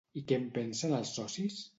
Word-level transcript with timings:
I 0.19 0.21
què 0.31 0.37
en 0.43 0.47
pensen 0.55 0.95
els 1.01 1.11
socis? 1.19 1.61